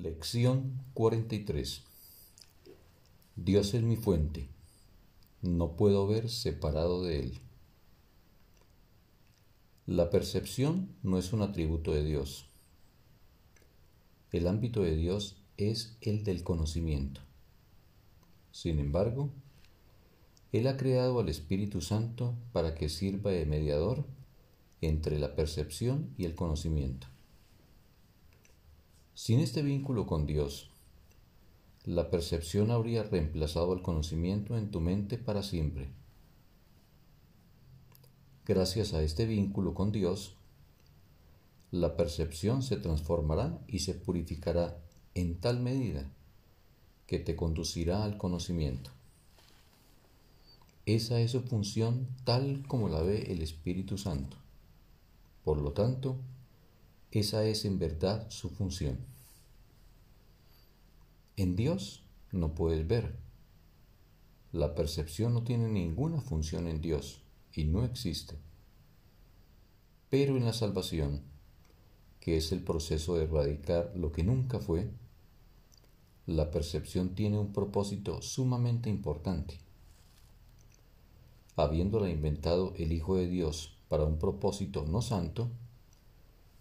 Lección 0.00 0.80
43 0.94 1.82
Dios 3.34 3.74
es 3.74 3.82
mi 3.82 3.96
fuente, 3.96 4.48
no 5.42 5.72
puedo 5.72 6.06
ver 6.06 6.30
separado 6.30 7.02
de 7.02 7.18
Él. 7.18 7.40
La 9.86 10.10
percepción 10.10 10.88
no 11.02 11.18
es 11.18 11.32
un 11.32 11.42
atributo 11.42 11.90
de 11.90 12.04
Dios. 12.04 12.46
El 14.30 14.46
ámbito 14.46 14.82
de 14.82 14.94
Dios 14.94 15.42
es 15.56 15.96
el 16.00 16.22
del 16.22 16.44
conocimiento. 16.44 17.20
Sin 18.52 18.78
embargo, 18.78 19.30
Él 20.52 20.68
ha 20.68 20.76
creado 20.76 21.18
al 21.18 21.28
Espíritu 21.28 21.80
Santo 21.80 22.36
para 22.52 22.76
que 22.76 22.88
sirva 22.88 23.32
de 23.32 23.46
mediador 23.46 24.04
entre 24.80 25.18
la 25.18 25.34
percepción 25.34 26.14
y 26.16 26.24
el 26.24 26.36
conocimiento. 26.36 27.08
Sin 29.18 29.40
este 29.40 29.62
vínculo 29.62 30.06
con 30.06 30.26
Dios, 30.26 30.70
la 31.84 32.08
percepción 32.08 32.70
habría 32.70 33.02
reemplazado 33.02 33.74
el 33.74 33.82
conocimiento 33.82 34.56
en 34.56 34.70
tu 34.70 34.80
mente 34.80 35.18
para 35.18 35.42
siempre. 35.42 35.88
Gracias 38.46 38.94
a 38.94 39.02
este 39.02 39.26
vínculo 39.26 39.74
con 39.74 39.90
Dios, 39.90 40.36
la 41.72 41.96
percepción 41.96 42.62
se 42.62 42.76
transformará 42.76 43.58
y 43.66 43.80
se 43.80 43.94
purificará 43.94 44.78
en 45.14 45.40
tal 45.40 45.58
medida 45.58 46.08
que 47.08 47.18
te 47.18 47.34
conducirá 47.34 48.04
al 48.04 48.18
conocimiento. 48.18 48.90
Esa 50.86 51.20
es 51.20 51.32
su 51.32 51.40
función 51.40 52.06
tal 52.22 52.62
como 52.68 52.88
la 52.88 53.02
ve 53.02 53.32
el 53.32 53.42
Espíritu 53.42 53.98
Santo. 53.98 54.36
Por 55.42 55.58
lo 55.58 55.72
tanto, 55.72 56.18
esa 57.10 57.44
es 57.46 57.64
en 57.64 57.78
verdad 57.78 58.30
su 58.30 58.50
función. 58.50 58.98
En 61.38 61.54
Dios 61.54 62.02
no 62.32 62.56
puedes 62.56 62.88
ver. 62.88 63.14
La 64.50 64.74
percepción 64.74 65.34
no 65.34 65.44
tiene 65.44 65.68
ninguna 65.68 66.20
función 66.20 66.66
en 66.66 66.80
Dios 66.80 67.22
y 67.52 67.62
no 67.62 67.84
existe. 67.84 68.34
Pero 70.10 70.36
en 70.36 70.44
la 70.44 70.52
salvación, 70.52 71.22
que 72.18 72.36
es 72.36 72.50
el 72.50 72.64
proceso 72.64 73.14
de 73.14 73.26
erradicar 73.26 73.92
lo 73.94 74.10
que 74.10 74.24
nunca 74.24 74.58
fue, 74.58 74.90
la 76.26 76.50
percepción 76.50 77.14
tiene 77.14 77.38
un 77.38 77.52
propósito 77.52 78.20
sumamente 78.20 78.90
importante. 78.90 79.60
Habiéndola 81.54 82.10
inventado 82.10 82.74
el 82.78 82.90
Hijo 82.90 83.14
de 83.14 83.28
Dios 83.28 83.78
para 83.88 84.02
un 84.02 84.18
propósito 84.18 84.86
no 84.86 85.02
santo, 85.02 85.48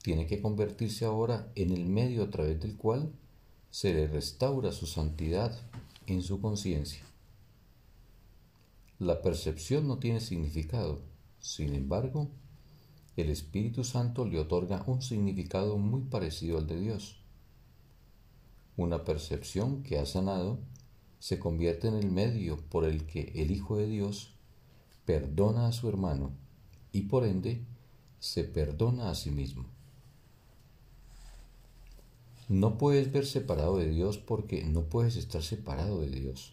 tiene 0.00 0.28
que 0.28 0.40
convertirse 0.40 1.06
ahora 1.06 1.50
en 1.56 1.72
el 1.72 1.86
medio 1.86 2.22
a 2.22 2.30
través 2.30 2.60
del 2.60 2.76
cual 2.76 3.12
se 3.70 3.94
le 3.94 4.08
restaura 4.08 4.72
su 4.72 4.86
santidad 4.86 5.56
en 6.06 6.22
su 6.22 6.40
conciencia. 6.40 7.02
La 8.98 9.22
percepción 9.22 9.86
no 9.86 9.98
tiene 9.98 10.20
significado, 10.20 11.00
sin 11.38 11.74
embargo, 11.74 12.28
el 13.16 13.30
Espíritu 13.30 13.84
Santo 13.84 14.24
le 14.24 14.38
otorga 14.38 14.82
un 14.86 15.02
significado 15.02 15.78
muy 15.78 16.02
parecido 16.02 16.58
al 16.58 16.66
de 16.66 16.80
Dios. 16.80 17.20
Una 18.76 19.04
percepción 19.04 19.82
que 19.82 19.98
ha 19.98 20.06
sanado 20.06 20.58
se 21.18 21.38
convierte 21.38 21.88
en 21.88 21.94
el 21.94 22.10
medio 22.10 22.56
por 22.68 22.84
el 22.84 23.06
que 23.06 23.32
el 23.36 23.50
Hijo 23.50 23.76
de 23.76 23.86
Dios 23.86 24.34
perdona 25.04 25.66
a 25.66 25.72
su 25.72 25.88
hermano 25.88 26.32
y 26.92 27.02
por 27.02 27.24
ende 27.24 27.64
se 28.18 28.44
perdona 28.44 29.10
a 29.10 29.14
sí 29.14 29.30
mismo. 29.30 29.66
No 32.50 32.78
puedes 32.78 33.12
ver 33.12 33.26
separado 33.26 33.78
de 33.78 33.88
Dios 33.88 34.18
porque 34.18 34.64
no 34.64 34.86
puedes 34.86 35.14
estar 35.14 35.40
separado 35.40 36.00
de 36.00 36.10
Dios. 36.10 36.52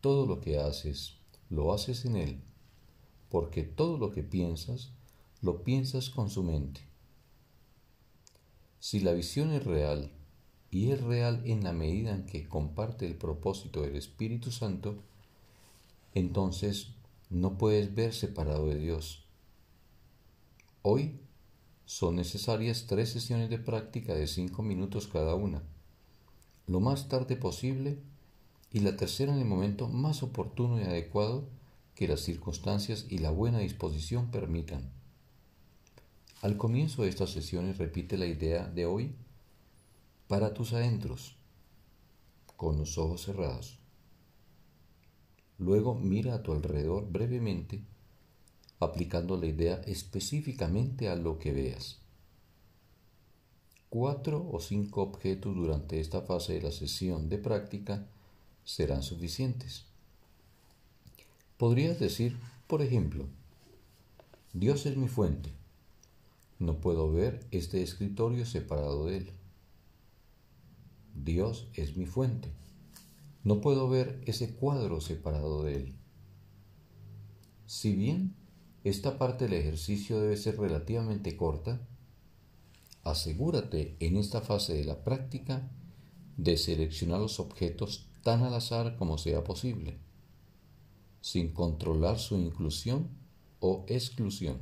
Todo 0.00 0.26
lo 0.26 0.40
que 0.40 0.58
haces, 0.58 1.14
lo 1.48 1.72
haces 1.72 2.04
en 2.06 2.16
Él, 2.16 2.40
porque 3.28 3.62
todo 3.62 3.98
lo 3.98 4.10
que 4.10 4.24
piensas, 4.24 4.90
lo 5.42 5.62
piensas 5.62 6.10
con 6.10 6.28
su 6.28 6.42
mente. 6.42 6.80
Si 8.80 8.98
la 8.98 9.12
visión 9.12 9.52
es 9.52 9.64
real, 9.64 10.10
y 10.72 10.90
es 10.90 11.00
real 11.02 11.42
en 11.44 11.62
la 11.62 11.72
medida 11.72 12.12
en 12.12 12.26
que 12.26 12.48
comparte 12.48 13.06
el 13.06 13.14
propósito 13.14 13.82
del 13.82 13.94
Espíritu 13.94 14.50
Santo, 14.50 14.96
entonces 16.14 16.88
no 17.30 17.58
puedes 17.58 17.94
ver 17.94 18.12
separado 18.12 18.66
de 18.66 18.74
Dios. 18.74 19.24
Hoy 20.82 21.20
son 21.86 22.16
necesarias 22.16 22.86
tres 22.88 23.10
sesiones 23.10 23.48
de 23.48 23.58
práctica 23.58 24.12
de 24.12 24.26
cinco 24.26 24.62
minutos 24.62 25.06
cada 25.06 25.36
una, 25.36 25.62
lo 26.66 26.80
más 26.80 27.08
tarde 27.08 27.36
posible 27.36 27.98
y 28.72 28.80
la 28.80 28.96
tercera 28.96 29.32
en 29.32 29.38
el 29.38 29.44
momento 29.44 29.88
más 29.88 30.24
oportuno 30.24 30.80
y 30.80 30.82
adecuado 30.82 31.48
que 31.94 32.08
las 32.08 32.20
circunstancias 32.20 33.06
y 33.08 33.18
la 33.18 33.30
buena 33.30 33.60
disposición 33.60 34.32
permitan. 34.32 34.90
Al 36.42 36.56
comienzo 36.56 37.02
de 37.02 37.08
estas 37.08 37.30
sesiones 37.30 37.78
repite 37.78 38.18
la 38.18 38.26
idea 38.26 38.66
de 38.66 38.84
hoy 38.84 39.14
para 40.26 40.52
tus 40.54 40.72
adentros, 40.72 41.36
con 42.56 42.78
los 42.78 42.98
ojos 42.98 43.22
cerrados. 43.22 43.78
Luego 45.58 45.94
mira 45.94 46.34
a 46.34 46.42
tu 46.42 46.52
alrededor 46.52 47.10
brevemente, 47.10 47.82
aplicando 48.78 49.36
la 49.36 49.46
idea 49.46 49.80
específicamente 49.86 51.08
a 51.08 51.16
lo 51.16 51.38
que 51.38 51.52
veas. 51.52 51.98
Cuatro 53.88 54.46
o 54.50 54.60
cinco 54.60 55.02
objetos 55.02 55.54
durante 55.54 56.00
esta 56.00 56.20
fase 56.20 56.54
de 56.54 56.62
la 56.62 56.72
sesión 56.72 57.28
de 57.28 57.38
práctica 57.38 58.06
serán 58.64 59.02
suficientes. 59.02 59.86
Podrías 61.56 61.98
decir, 61.98 62.36
por 62.66 62.82
ejemplo, 62.82 63.26
Dios 64.52 64.84
es 64.86 64.96
mi 64.96 65.08
fuente. 65.08 65.50
No 66.58 66.80
puedo 66.80 67.10
ver 67.12 67.46
este 67.50 67.82
escritorio 67.82 68.44
separado 68.44 69.06
de 69.06 69.18
él. 69.18 69.30
Dios 71.14 71.68
es 71.74 71.96
mi 71.96 72.06
fuente. 72.06 72.50
No 73.44 73.60
puedo 73.60 73.88
ver 73.88 74.20
ese 74.26 74.54
cuadro 74.54 75.00
separado 75.00 75.62
de 75.62 75.76
él. 75.76 75.94
Si 77.66 77.94
bien 77.94 78.34
esta 78.88 79.18
parte 79.18 79.46
del 79.46 79.54
ejercicio 79.54 80.20
debe 80.20 80.36
ser 80.36 80.58
relativamente 80.58 81.36
corta, 81.36 81.80
asegúrate 83.02 83.96
en 84.00 84.16
esta 84.16 84.40
fase 84.40 84.74
de 84.74 84.84
la 84.84 85.02
práctica 85.04 85.70
de 86.36 86.56
seleccionar 86.56 87.20
los 87.20 87.40
objetos 87.40 88.06
tan 88.22 88.42
al 88.42 88.54
azar 88.54 88.96
como 88.96 89.18
sea 89.18 89.44
posible, 89.44 89.98
sin 91.20 91.52
controlar 91.52 92.18
su 92.18 92.36
inclusión 92.36 93.08
o 93.60 93.84
exclusión. 93.88 94.58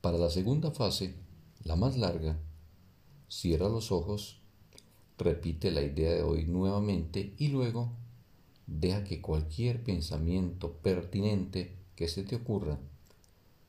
Para 0.00 0.18
la 0.18 0.30
segunda 0.30 0.70
fase, 0.70 1.14
la 1.64 1.76
más 1.76 1.96
larga, 1.96 2.38
cierra 3.28 3.68
los 3.68 3.92
ojos 3.92 4.42
Repite 5.22 5.70
la 5.70 5.82
idea 5.82 6.14
de 6.14 6.22
hoy 6.22 6.46
nuevamente 6.46 7.34
y 7.38 7.46
luego 7.48 7.92
deja 8.66 9.04
que 9.04 9.20
cualquier 9.20 9.84
pensamiento 9.84 10.72
pertinente 10.78 11.76
que 12.02 12.08
se 12.08 12.24
te 12.24 12.34
ocurra 12.34 12.80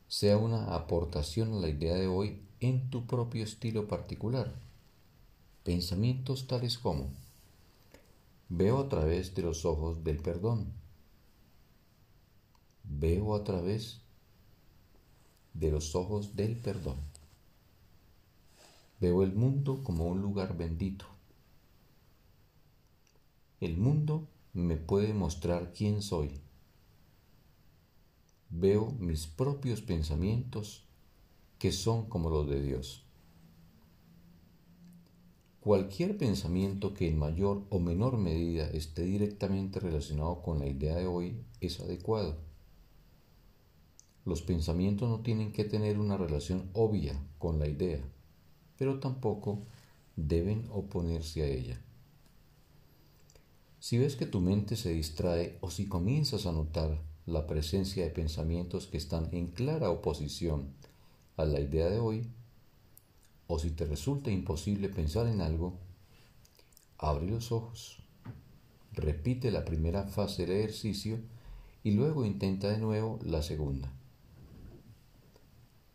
sea 0.07 0.37
una 0.37 0.73
aportación 0.73 1.53
a 1.53 1.57
la 1.57 1.69
idea 1.69 1.93
de 1.93 2.07
hoy 2.07 2.41
en 2.61 2.89
tu 2.89 3.05
propio 3.05 3.43
estilo 3.43 3.87
particular. 3.87 4.51
Pensamientos 5.63 6.47
tales 6.47 6.79
como 6.79 7.11
veo 8.49 8.79
a 8.79 8.89
través 8.89 9.35
de 9.35 9.43
los 9.43 9.65
ojos 9.65 10.03
del 10.03 10.17
perdón. 10.17 10.73
Veo 12.85 13.35
a 13.35 13.43
través 13.43 14.01
de 15.53 15.69
los 15.69 15.93
ojos 15.93 16.35
del 16.35 16.57
perdón. 16.57 16.97
Veo 18.99 19.21
el 19.21 19.33
mundo 19.33 19.83
como 19.83 20.07
un 20.07 20.23
lugar 20.23 20.57
bendito. 20.57 21.05
El 23.61 23.77
mundo 23.77 24.27
me 24.53 24.77
puede 24.77 25.13
mostrar 25.13 25.71
quién 25.71 26.01
soy. 26.01 26.41
Veo 28.55 28.91
mis 28.99 29.25
propios 29.25 29.81
pensamientos 29.81 30.83
que 31.57 31.71
son 31.71 32.07
como 32.07 32.29
los 32.29 32.47
de 32.47 32.61
Dios. 32.61 33.03
Cualquier 35.59 36.19
pensamiento 36.19 36.93
que 36.93 37.07
en 37.07 37.17
mayor 37.17 37.63
o 37.71 37.79
menor 37.79 38.19
medida 38.19 38.69
esté 38.69 39.05
directamente 39.05 39.79
relacionado 39.79 40.43
con 40.43 40.59
la 40.59 40.67
idea 40.67 40.95
de 40.95 41.07
hoy 41.07 41.41
es 41.61 41.79
adecuado. 41.79 42.37
Los 44.23 44.43
pensamientos 44.43 45.09
no 45.09 45.21
tienen 45.21 45.51
que 45.51 45.65
tener 45.65 45.97
una 45.97 46.15
relación 46.15 46.69
obvia 46.73 47.19
con 47.39 47.57
la 47.57 47.67
idea, 47.67 48.01
pero 48.77 48.99
tampoco 48.99 49.63
deben 50.15 50.67
oponerse 50.69 51.41
a 51.41 51.47
ella. 51.47 51.81
Si 53.79 53.97
ves 53.97 54.15
que 54.15 54.27
tu 54.27 54.41
mente 54.41 54.75
se 54.75 54.93
distrae 54.93 55.57
o 55.61 55.71
si 55.71 55.87
comienzas 55.87 56.45
a 56.45 56.51
notar 56.51 57.01
la 57.25 57.47
presencia 57.47 58.03
de 58.03 58.09
pensamientos 58.09 58.87
que 58.87 58.97
están 58.97 59.29
en 59.31 59.47
clara 59.47 59.89
oposición 59.89 60.73
a 61.37 61.45
la 61.45 61.59
idea 61.59 61.89
de 61.89 61.99
hoy, 61.99 62.27
o 63.47 63.59
si 63.59 63.71
te 63.71 63.85
resulta 63.85 64.31
imposible 64.31 64.89
pensar 64.89 65.27
en 65.27 65.41
algo, 65.41 65.77
abre 66.97 67.27
los 67.27 67.51
ojos, 67.51 67.99
repite 68.93 69.51
la 69.51 69.65
primera 69.65 70.03
fase 70.03 70.45
del 70.45 70.57
ejercicio 70.57 71.19
y 71.83 71.91
luego 71.91 72.25
intenta 72.25 72.69
de 72.69 72.77
nuevo 72.77 73.19
la 73.23 73.41
segunda. 73.41 73.91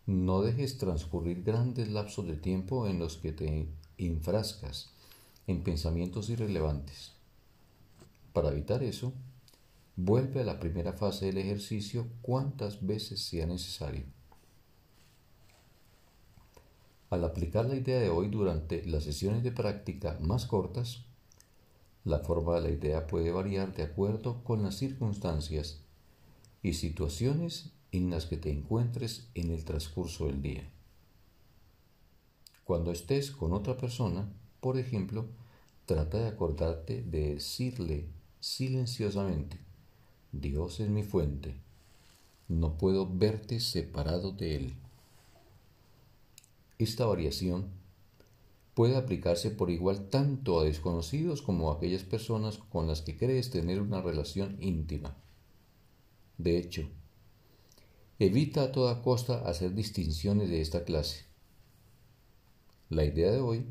No 0.07 0.41
dejes 0.41 0.79
transcurrir 0.79 1.43
grandes 1.43 1.89
lapsos 1.89 2.27
de 2.27 2.37
tiempo 2.37 2.87
en 2.87 2.99
los 2.99 3.19
que 3.19 3.33
te 3.33 3.69
infrascas 3.99 4.91
en 5.47 5.63
pensamientos 5.63 6.31
irrelevantes. 6.31 7.13
Para 8.33 8.51
evitar 8.51 8.83
eso, 8.83 9.13
vuelve 10.01 10.43
a 10.43 10.45
la 10.45 10.61
primera 10.61 10.93
fase 10.93 11.27
del 11.27 11.39
ejercicio 11.39 12.07
cuantas 12.23 12.87
veces 12.87 13.21
sea 13.21 13.47
necesario. 13.47 14.05
Al 17.11 17.25
aplicar 17.25 17.67
la 17.67 17.75
idea 17.75 17.99
de 17.99 18.09
hoy 18.09 18.29
durante 18.29 18.87
las 18.87 19.03
sesiones 19.03 19.43
de 19.43 19.51
práctica 19.51 20.17
más 20.21 20.47
cortas, 20.47 21.05
la 22.05 22.21
forma 22.21 22.55
de 22.55 22.61
la 22.61 22.71
idea 22.71 23.09
puede 23.09 23.33
variar 23.33 23.75
de 23.75 23.83
acuerdo 23.83 24.45
con 24.45 24.63
las 24.63 24.77
circunstancias 24.77 25.81
y 26.63 26.75
situaciones 26.75 27.73
en 27.91 28.09
las 28.09 28.27
que 28.27 28.37
te 28.37 28.53
encuentres 28.53 29.27
en 29.35 29.51
el 29.51 29.65
transcurso 29.65 30.27
del 30.27 30.41
día. 30.43 30.71
Cuando 32.63 32.93
estés 32.93 33.33
con 33.33 33.53
otra 33.53 33.77
persona, 33.77 34.33
por 34.61 34.79
ejemplo, 34.79 35.27
trata 35.87 36.19
de 36.19 36.29
acordarte 36.29 37.03
de 37.03 37.35
decirle 37.35 38.07
silenciosamente, 38.39 39.68
Dios 40.33 40.81
es 40.81 40.91
mi 40.91 41.03
fuente, 41.03 41.55
no 42.49 42.77
puedo 42.77 43.09
verte 43.11 43.61
separado 43.61 44.33
de 44.33 44.57
Él. 44.57 44.75
Esta 46.79 47.07
variación 47.07 47.69
puede 48.75 48.97
aplicarse 48.97 49.51
por 49.51 49.71
igual 49.71 50.11
tanto 50.11 50.61
a 50.61 50.65
desconocidos 50.65 51.41
como 51.41 51.71
a 51.71 51.77
aquellas 51.77 52.05
personas 52.05 52.59
con 52.59 52.87
las 52.87 53.01
que 53.01 53.17
crees 53.17 53.51
tener 53.51 53.81
una 53.81 54.03
relación 54.03 54.57
íntima. 54.61 55.17
De 56.37 56.59
hecho, 56.59 56.89
evita 58.19 58.65
a 58.65 58.73
toda 58.73 59.03
costa 59.03 59.49
hacer 59.49 59.75
distinciones 59.75 60.51
de 60.51 60.61
esta 60.61 60.85
clase. 60.85 61.25
La 62.91 63.05
idea 63.05 63.33
de 63.33 63.41
hoy 63.41 63.65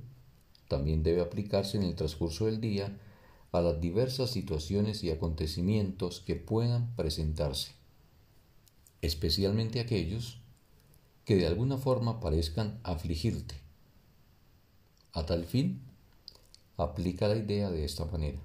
también 0.68 1.04
debe 1.04 1.22
aplicarse 1.22 1.78
en 1.78 1.84
el 1.84 1.96
transcurso 1.96 2.48
del 2.48 2.60
día 2.60 3.00
a 3.58 3.62
las 3.62 3.82
diversas 3.82 4.32
situaciones 4.32 5.04
y 5.04 5.12
acontecimientos 5.12 6.22
que 6.22 6.36
puedan 6.36 6.96
presentarse, 6.96 7.72
especialmente 9.02 9.80
aquellos 9.80 10.40
que 11.26 11.36
de 11.36 11.48
alguna 11.48 11.78
forma 11.78 12.20
parezcan 12.20 12.80
afligirte. 12.84 13.56
A 15.14 15.26
tal 15.26 15.46
fin, 15.46 15.82
aplica 16.78 17.28
la 17.28 17.36
idea 17.36 17.72
de 17.72 17.84
esta 17.84 18.06
manera. 18.06 18.40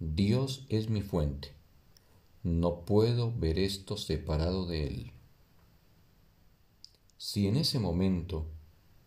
Dios 0.00 0.66
es 0.68 0.88
mi 0.88 1.02
fuente. 1.02 1.52
No 2.42 2.84
puedo 2.84 3.32
ver 3.32 3.58
esto 3.58 3.96
separado 3.96 4.66
de 4.66 4.86
Él. 4.86 5.12
Si 7.16 7.46
en 7.46 7.56
ese 7.56 7.78
momento 7.78 8.46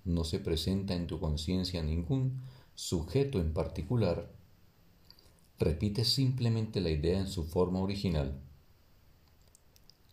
no 0.06 0.24
se 0.24 0.40
presenta 0.40 0.96
en 0.96 1.08
tu 1.08 1.20
conciencia 1.20 1.84
ningún 1.84 2.42
sujeto 2.78 3.40
en 3.40 3.54
particular, 3.54 4.30
repite 5.58 6.06
simplemente 6.06 6.80
la 6.80 6.92
idea 6.92 7.20
en 7.20 7.28
su 7.28 7.44
forma 7.44 7.80
original. 7.80 8.40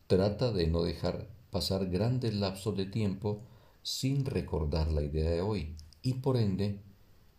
Trata 0.07 0.51
de 0.51 0.67
no 0.67 0.83
dejar 0.83 1.29
pasar 1.51 1.91
grandes 1.91 2.35
lapsos 2.35 2.75
de 2.75 2.87
tiempo 2.87 3.43
sin 3.83 4.25
recordar 4.25 4.91
la 4.91 5.03
idea 5.03 5.29
de 5.29 5.43
hoy 5.43 5.77
y 6.01 6.15
por 6.15 6.39
ende 6.39 6.81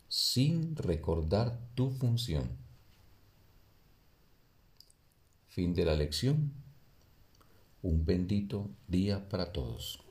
sin 0.10 0.76
recordar 0.76 1.60
tu 1.74 1.90
función. 1.90 2.48
Fin 5.48 5.74
de 5.74 5.86
la 5.86 5.96
lección. 5.96 6.54
Un 7.82 8.06
bendito 8.06 8.70
día 8.88 9.28
para 9.28 9.52
todos. 9.52 10.05